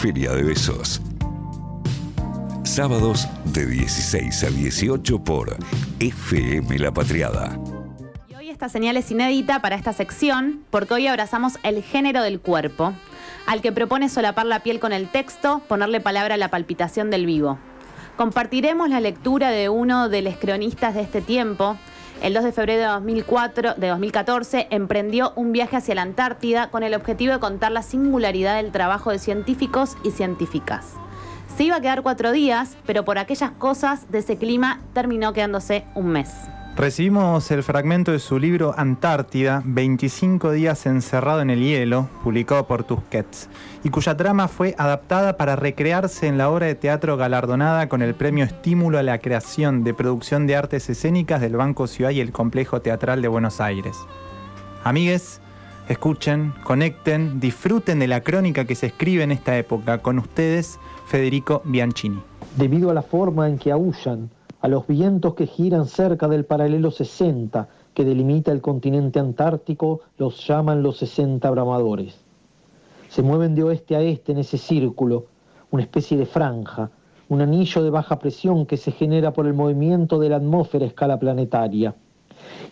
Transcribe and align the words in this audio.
Feria 0.00 0.32
de 0.32 0.42
Besos. 0.42 1.02
Sábados 2.64 3.28
de 3.52 3.66
16 3.66 4.44
a 4.44 4.48
18 4.48 5.22
por 5.22 5.54
FM 5.98 6.78
La 6.78 6.90
Patriada. 6.90 7.58
Y 8.26 8.34
hoy 8.34 8.48
esta 8.48 8.70
señal 8.70 8.96
es 8.96 9.10
inédita 9.10 9.60
para 9.60 9.76
esta 9.76 9.92
sección 9.92 10.64
porque 10.70 10.94
hoy 10.94 11.06
abrazamos 11.06 11.58
el 11.64 11.82
género 11.82 12.22
del 12.22 12.40
cuerpo, 12.40 12.94
al 13.46 13.60
que 13.60 13.72
propone 13.72 14.08
solapar 14.08 14.46
la 14.46 14.62
piel 14.62 14.80
con 14.80 14.94
el 14.94 15.06
texto, 15.06 15.60
ponerle 15.68 16.00
palabra 16.00 16.36
a 16.36 16.38
la 16.38 16.48
palpitación 16.48 17.10
del 17.10 17.26
vivo. 17.26 17.58
Compartiremos 18.16 18.88
la 18.88 19.00
lectura 19.00 19.50
de 19.50 19.68
uno 19.68 20.08
de 20.08 20.22
los 20.22 20.38
cronistas 20.38 20.94
de 20.94 21.02
este 21.02 21.20
tiempo, 21.20 21.76
el 22.22 22.34
2 22.34 22.44
de 22.44 22.52
febrero 22.52 22.80
de, 22.82 22.86
2004, 22.88 23.74
de 23.74 23.88
2014 23.88 24.66
emprendió 24.70 25.32
un 25.36 25.52
viaje 25.52 25.76
hacia 25.76 25.94
la 25.94 26.02
Antártida 26.02 26.70
con 26.70 26.82
el 26.82 26.94
objetivo 26.94 27.32
de 27.32 27.40
contar 27.40 27.72
la 27.72 27.82
singularidad 27.82 28.56
del 28.56 28.72
trabajo 28.72 29.10
de 29.10 29.18
científicos 29.18 29.96
y 30.04 30.10
científicas. 30.10 30.94
Se 31.56 31.64
iba 31.64 31.76
a 31.76 31.80
quedar 31.80 32.02
cuatro 32.02 32.32
días, 32.32 32.76
pero 32.86 33.04
por 33.04 33.18
aquellas 33.18 33.52
cosas 33.52 34.10
de 34.10 34.18
ese 34.18 34.36
clima 34.36 34.80
terminó 34.92 35.32
quedándose 35.32 35.84
un 35.94 36.08
mes. 36.08 36.30
Recibimos 36.80 37.50
el 37.50 37.62
fragmento 37.62 38.10
de 38.10 38.18
su 38.18 38.38
libro 38.38 38.72
Antártida, 38.74 39.62
25 39.66 40.50
días 40.52 40.86
encerrado 40.86 41.42
en 41.42 41.50
el 41.50 41.60
hielo, 41.60 42.08
publicado 42.24 42.66
por 42.66 42.84
Tusquets, 42.84 43.50
y 43.84 43.90
cuya 43.90 44.16
trama 44.16 44.48
fue 44.48 44.74
adaptada 44.78 45.36
para 45.36 45.56
recrearse 45.56 46.26
en 46.26 46.38
la 46.38 46.48
obra 46.48 46.64
de 46.64 46.74
teatro 46.74 47.18
galardonada 47.18 47.90
con 47.90 48.00
el 48.00 48.14
premio 48.14 48.46
Estímulo 48.46 48.98
a 48.98 49.02
la 49.02 49.18
Creación 49.18 49.84
de 49.84 49.92
Producción 49.92 50.46
de 50.46 50.56
Artes 50.56 50.88
Escénicas 50.88 51.42
del 51.42 51.54
Banco 51.54 51.86
Ciudad 51.86 52.12
y 52.12 52.20
el 52.20 52.32
Complejo 52.32 52.80
Teatral 52.80 53.20
de 53.20 53.28
Buenos 53.28 53.60
Aires. 53.60 53.98
Amigues, 54.82 55.42
escuchen, 55.90 56.54
conecten, 56.64 57.40
disfruten 57.40 57.98
de 57.98 58.08
la 58.08 58.22
crónica 58.22 58.64
que 58.64 58.74
se 58.74 58.86
escribe 58.86 59.22
en 59.22 59.32
esta 59.32 59.58
época. 59.58 59.98
Con 59.98 60.18
ustedes, 60.18 60.78
Federico 61.04 61.60
Bianchini. 61.66 62.22
Debido 62.56 62.88
a 62.88 62.94
la 62.94 63.02
forma 63.02 63.50
en 63.50 63.58
que 63.58 63.70
aullan, 63.70 64.30
a 64.60 64.68
los 64.68 64.86
vientos 64.86 65.34
que 65.34 65.46
giran 65.46 65.86
cerca 65.86 66.28
del 66.28 66.44
paralelo 66.44 66.90
60 66.90 67.68
que 67.94 68.04
delimita 68.04 68.52
el 68.52 68.60
continente 68.60 69.18
antártico, 69.18 70.00
los 70.18 70.46
llaman 70.46 70.82
los 70.82 70.98
60 70.98 71.50
bramadores. 71.50 72.16
Se 73.08 73.22
mueven 73.22 73.54
de 73.54 73.64
oeste 73.64 73.96
a 73.96 74.02
este 74.02 74.32
en 74.32 74.38
ese 74.38 74.58
círculo, 74.58 75.26
una 75.70 75.82
especie 75.82 76.16
de 76.16 76.26
franja, 76.26 76.90
un 77.28 77.40
anillo 77.40 77.82
de 77.82 77.90
baja 77.90 78.18
presión 78.18 78.66
que 78.66 78.76
se 78.76 78.92
genera 78.92 79.32
por 79.32 79.46
el 79.46 79.54
movimiento 79.54 80.18
de 80.18 80.28
la 80.28 80.36
atmósfera 80.36 80.84
a 80.84 80.88
escala 80.88 81.18
planetaria. 81.18 81.94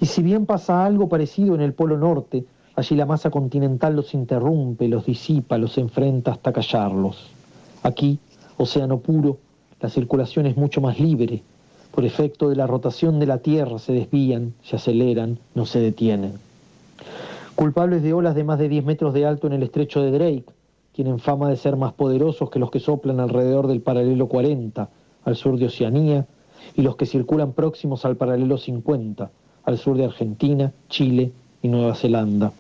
Y 0.01 0.07
si 0.07 0.23
bien 0.23 0.47
pasa 0.47 0.85
algo 0.85 1.09
parecido 1.09 1.55
en 1.55 1.61
el 1.61 1.75
Polo 1.75 1.97
Norte, 1.97 2.45
allí 2.77 2.95
la 2.97 3.07
masa 3.07 3.31
continental 3.31 3.97
los 3.97 4.15
interrumpe, 4.15 4.89
los 4.89 5.07
disipa, 5.07 5.59
los 5.59 5.79
enfrenta 5.79 6.33
hasta 6.33 6.53
callarlos. 6.53 7.29
Aquí, 7.83 8.19
océano 8.57 8.99
puro, 8.99 9.39
la 9.81 9.89
circulación 9.89 10.47
es 10.47 10.57
mucho 10.57 10.81
más 10.81 10.99
libre, 10.99 11.43
por 11.99 12.05
efecto 12.05 12.49
de 12.49 12.55
la 12.55 12.69
rotación 12.69 13.19
de 13.19 13.27
la 13.27 13.39
Tierra 13.39 13.81
se 13.81 13.93
desvían, 13.93 14.55
se 14.63 14.77
aceleran, 14.77 15.41
no 15.57 15.67
se 15.67 15.81
detienen. 15.81 16.35
Culpables 17.57 18.05
de 18.05 18.13
olas 18.13 18.37
de 18.37 18.45
más 18.45 18.61
de 18.61 18.69
10 18.69 18.85
metros 18.85 19.13
de 19.15 19.27
alto 19.27 19.49
en 19.49 19.55
el 19.55 19.65
estrecho 19.65 20.01
de 20.01 20.13
Drake, 20.13 20.45
tienen 20.93 21.19
fama 21.19 21.49
de 21.49 21.57
ser 21.57 21.75
más 21.75 21.93
poderosos 21.93 22.51
que 22.51 22.61
los 22.61 22.71
que 22.71 22.79
soplan 22.79 23.19
alrededor 23.19 23.67
del 23.67 23.81
paralelo 23.81 24.29
40, 24.29 24.89
al 25.25 25.35
sur 25.35 25.59
de 25.59 25.67
Oceanía, 25.67 26.25
y 26.77 26.83
los 26.83 26.95
que 26.95 27.05
circulan 27.05 27.53
próximos 27.53 28.05
al 28.05 28.15
paralelo 28.15 28.59
50, 28.59 29.29
al 29.65 29.77
sur 29.77 29.97
de 29.97 30.05
Argentina, 30.05 30.73
Chile 30.89 31.33
y 31.63 31.67
Nueva 31.67 31.97
Zelanda. 31.97 32.53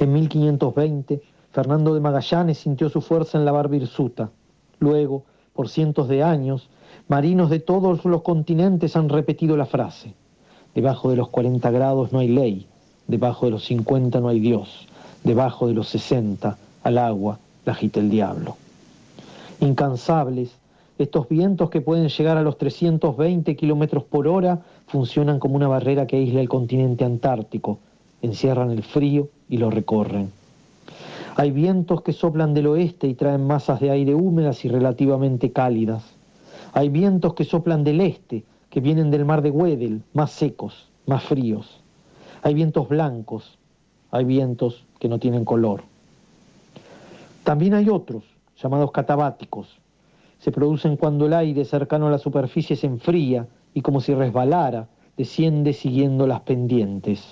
En 0.00 0.12
1520, 0.12 1.22
Fernando 1.52 1.94
de 1.94 2.00
Magallanes 2.00 2.58
sintió 2.58 2.88
su 2.88 3.00
fuerza 3.00 3.38
en 3.38 3.44
la 3.44 3.52
Barbirsuta. 3.52 4.30
Luego, 4.80 5.22
por 5.54 5.68
cientos 5.68 6.08
de 6.08 6.22
años, 6.22 6.68
Marinos 7.08 7.50
de 7.50 7.60
todos 7.60 8.04
los 8.04 8.22
continentes 8.22 8.96
han 8.96 9.08
repetido 9.08 9.56
la 9.56 9.66
frase. 9.66 10.14
Debajo 10.74 11.10
de 11.10 11.16
los 11.16 11.28
40 11.28 11.70
grados 11.70 12.12
no 12.12 12.18
hay 12.18 12.28
ley, 12.28 12.66
debajo 13.06 13.46
de 13.46 13.52
los 13.52 13.64
50 13.66 14.20
no 14.20 14.28
hay 14.28 14.40
Dios, 14.40 14.88
debajo 15.22 15.66
de 15.66 15.74
los 15.74 15.88
60 15.88 16.56
al 16.82 16.98
agua 16.98 17.38
la 17.64 17.72
agita 17.72 18.00
el 18.00 18.10
diablo. 18.10 18.56
Incansables, 19.60 20.50
estos 20.98 21.28
vientos 21.28 21.70
que 21.70 21.80
pueden 21.80 22.08
llegar 22.08 22.36
a 22.36 22.42
los 22.42 22.58
320 22.58 23.56
kilómetros 23.56 24.04
por 24.04 24.28
hora 24.28 24.60
funcionan 24.86 25.38
como 25.38 25.56
una 25.56 25.68
barrera 25.68 26.06
que 26.06 26.16
aísla 26.16 26.40
el 26.40 26.48
continente 26.48 27.04
antártico, 27.04 27.78
encierran 28.22 28.70
el 28.70 28.82
frío 28.82 29.28
y 29.48 29.58
lo 29.58 29.70
recorren. 29.70 30.30
Hay 31.36 31.50
vientos 31.50 32.02
que 32.02 32.12
soplan 32.12 32.54
del 32.54 32.68
oeste 32.68 33.08
y 33.08 33.14
traen 33.14 33.46
masas 33.46 33.80
de 33.80 33.90
aire 33.90 34.14
húmedas 34.14 34.64
y 34.64 34.68
relativamente 34.68 35.50
cálidas. 35.50 36.04
Hay 36.72 36.88
vientos 36.90 37.34
que 37.34 37.44
soplan 37.44 37.82
del 37.82 38.00
este, 38.00 38.44
que 38.70 38.80
vienen 38.80 39.10
del 39.10 39.24
mar 39.24 39.42
de 39.42 39.50
Weddell, 39.50 40.02
más 40.12 40.30
secos, 40.30 40.88
más 41.06 41.24
fríos. 41.24 41.80
Hay 42.42 42.54
vientos 42.54 42.88
blancos, 42.88 43.58
hay 44.12 44.24
vientos 44.24 44.84
que 45.00 45.08
no 45.08 45.18
tienen 45.18 45.44
color. 45.44 45.82
También 47.42 47.74
hay 47.74 47.88
otros, 47.88 48.22
llamados 48.62 48.92
catabáticos. 48.92 49.80
Se 50.38 50.52
producen 50.52 50.96
cuando 50.96 51.26
el 51.26 51.32
aire 51.32 51.64
cercano 51.64 52.06
a 52.06 52.10
la 52.10 52.18
superficie 52.18 52.76
se 52.76 52.86
enfría 52.86 53.48
y 53.72 53.80
como 53.80 54.00
si 54.00 54.14
resbalara, 54.14 54.86
desciende 55.16 55.72
siguiendo 55.72 56.28
las 56.28 56.40
pendientes. 56.40 57.24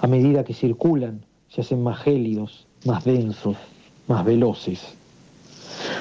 A 0.00 0.06
medida 0.06 0.44
que 0.44 0.54
circulan, 0.54 1.22
se 1.52 1.60
hacen 1.60 1.82
más 1.82 1.98
gélidos, 1.98 2.66
más 2.86 3.04
densos, 3.04 3.56
más 4.08 4.24
veloces. 4.24 4.94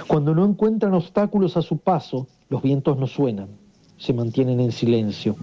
Cuando 0.07 0.33
no 0.33 0.45
encuentran 0.45 0.93
obstáculos 0.93 1.57
a 1.57 1.61
su 1.61 1.77
paso, 1.77 2.27
los 2.49 2.61
vientos 2.61 2.97
no 2.97 3.05
suenan, 3.05 3.49
se 3.97 4.13
mantienen 4.13 4.61
en 4.61 4.71
silencio. 4.71 5.35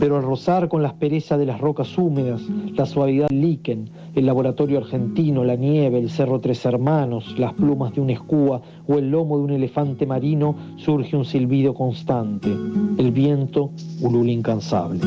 Pero 0.00 0.16
al 0.16 0.24
rozar 0.24 0.68
con 0.68 0.82
la 0.82 0.88
aspereza 0.88 1.38
de 1.38 1.46
las 1.46 1.60
rocas 1.60 1.96
húmedas, 1.96 2.42
la 2.74 2.84
suavidad 2.84 3.28
del 3.28 3.40
líquen, 3.40 3.90
el 4.16 4.26
laboratorio 4.26 4.78
argentino, 4.78 5.44
la 5.44 5.54
nieve, 5.54 6.00
el 6.00 6.10
cerro 6.10 6.40
Tres 6.40 6.64
Hermanos, 6.64 7.38
las 7.38 7.54
plumas 7.54 7.94
de 7.94 8.00
un 8.00 8.10
escúa 8.10 8.60
o 8.88 8.98
el 8.98 9.08
lomo 9.08 9.38
de 9.38 9.44
un 9.44 9.50
elefante 9.52 10.04
marino, 10.04 10.56
surge 10.78 11.16
un 11.16 11.24
silbido 11.24 11.74
constante. 11.74 12.48
El 12.48 13.12
viento 13.12 13.70
ulula 14.00 14.32
incansable. 14.32 14.98